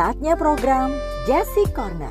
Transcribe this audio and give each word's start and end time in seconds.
Saatnya 0.00 0.32
program 0.32 0.96
Jesse 1.28 1.68
Corner. 1.76 2.08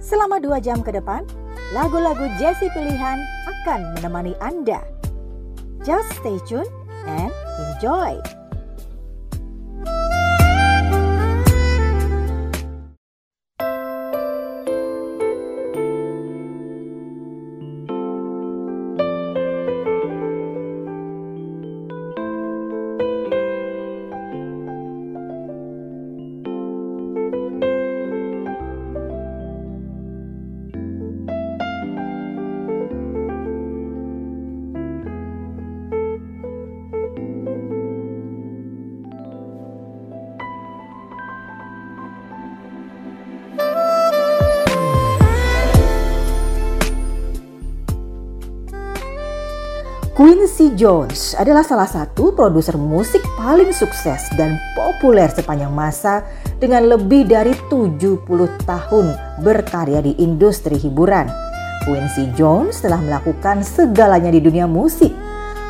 Selama 0.00 0.40
dua 0.40 0.64
jam 0.64 0.80
ke 0.80 0.88
depan, 0.96 1.28
lagu-lagu 1.76 2.24
Jesse 2.40 2.72
pilihan 2.72 3.20
akan 3.44 4.00
menemani 4.00 4.32
Anda. 4.40 4.80
Just 5.84 6.08
stay 6.16 6.40
tuned 6.48 6.72
and 7.04 7.28
enjoy. 7.60 8.16
Quincy 50.16 50.72
Jones 50.72 51.36
adalah 51.36 51.60
salah 51.60 51.84
satu 51.84 52.32
produser 52.32 52.80
musik 52.80 53.20
paling 53.36 53.68
sukses 53.68 54.24
dan 54.40 54.56
populer 54.72 55.28
sepanjang 55.28 55.68
masa 55.68 56.24
dengan 56.56 56.88
lebih 56.88 57.28
dari 57.28 57.52
70 57.68 58.24
tahun 58.64 59.06
berkarya 59.44 60.00
di 60.00 60.16
industri 60.16 60.80
hiburan. 60.80 61.28
Quincy 61.84 62.32
Jones 62.32 62.80
telah 62.80 62.96
melakukan 62.96 63.60
segalanya 63.60 64.32
di 64.32 64.40
dunia 64.40 64.64
musik. 64.64 65.12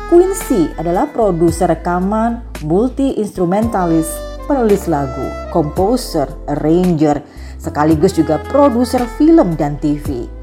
Quincy 0.07 0.71
adalah 0.79 1.11
produser 1.11 1.67
rekaman, 1.67 2.39
multi-instrumentalis, 2.63 4.07
penulis 4.47 4.87
lagu, 4.87 5.27
komposer, 5.51 6.31
arranger, 6.47 7.19
sekaligus 7.59 8.15
juga 8.15 8.39
produser 8.47 9.03
film 9.19 9.59
dan 9.59 9.75
TV. 9.83 10.36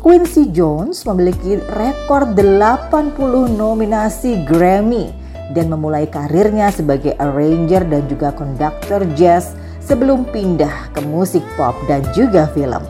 Quincy 0.00 0.48
Jones 0.56 1.04
memiliki 1.04 1.60
rekor 1.76 2.32
80 2.32 2.88
nominasi 3.52 4.48
Grammy 4.48 5.12
dan 5.52 5.68
memulai 5.68 6.08
karirnya 6.08 6.72
sebagai 6.72 7.12
arranger 7.20 7.84
dan 7.84 8.08
juga 8.08 8.32
konduktor 8.32 9.04
jazz 9.12 9.52
sebelum 9.84 10.24
pindah 10.32 10.88
ke 10.96 11.04
musik 11.04 11.44
pop 11.52 11.76
dan 11.84 12.00
juga 12.16 12.48
film. 12.56 12.80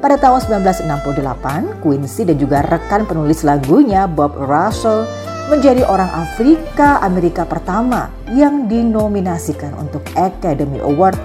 Pada 0.00 0.16
tahun 0.16 0.64
1968, 0.64 1.84
Quincy 1.84 2.24
dan 2.24 2.40
juga 2.40 2.64
rekan 2.72 3.04
penulis 3.04 3.44
lagunya 3.44 4.08
Bob 4.08 4.32
Russell 4.40 5.04
menjadi 5.52 5.84
orang 5.84 6.08
Afrika 6.08 7.04
Amerika 7.04 7.44
pertama 7.44 8.08
yang 8.32 8.64
dinominasikan 8.64 9.76
untuk 9.76 10.00
Academy 10.16 10.80
Award 10.80 11.20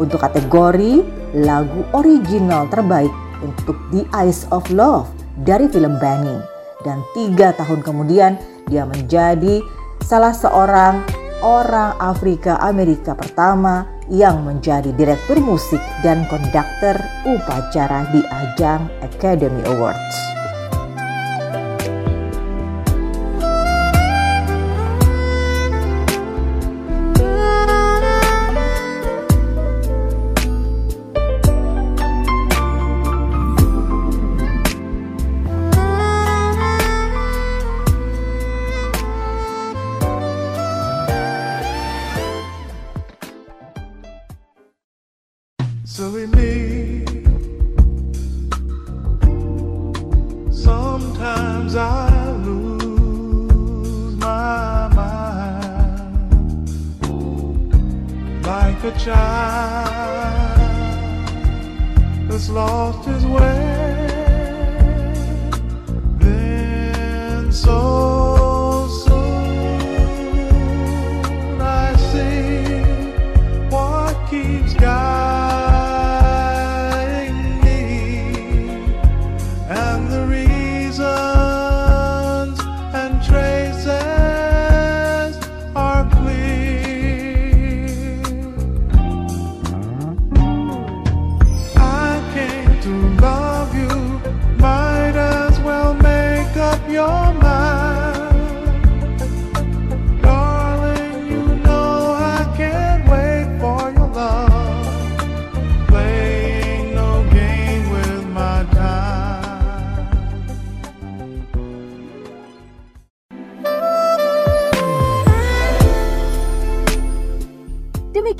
untuk 0.00 0.24
kategori 0.24 1.04
lagu 1.36 1.84
original 1.92 2.64
terbaik 2.72 3.12
untuk 3.44 3.76
The 3.92 4.06
Eyes 4.16 4.48
of 4.52 4.68
Love 4.72 5.10
dari 5.44 5.68
film 5.68 5.96
Benny. 6.00 6.40
Dan 6.80 7.04
tiga 7.12 7.52
tahun 7.56 7.84
kemudian 7.84 8.40
dia 8.68 8.88
menjadi 8.88 9.60
salah 10.00 10.32
seorang 10.32 11.04
orang 11.44 11.96
Afrika 12.00 12.56
Amerika 12.60 13.12
pertama 13.12 13.84
yang 14.10 14.42
menjadi 14.42 14.90
direktur 14.96 15.38
musik 15.38 15.80
dan 16.02 16.26
konduktor 16.26 16.98
upacara 17.28 18.08
di 18.10 18.20
ajang 18.26 18.88
Academy 19.04 19.62
Awards. 19.70 20.39
Silly 46.00 46.26
me. 46.28 47.04
Sometimes 50.50 51.76
I 51.76 52.32
lose 52.46 54.16
my 54.16 54.88
mind 54.96 56.16
like 58.46 58.82
a 58.82 58.92
child 58.98 60.08
that's 62.30 62.48
lost 62.48 63.06
his 63.06 63.26
way. 63.26 63.59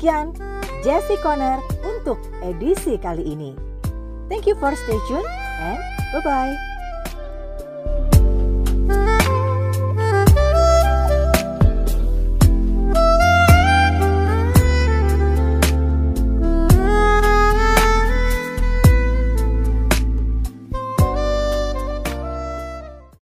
Demikian 0.01 0.33
Jesse 0.81 1.13
Corner 1.21 1.61
untuk 1.85 2.17
edisi 2.41 2.97
kali 2.97 3.21
ini. 3.21 3.53
Thank 4.33 4.49
you 4.49 4.57
for 4.57 4.73
stay 4.73 4.97
tuned 5.05 5.29
and 5.61 5.77
bye-bye. 6.09 6.70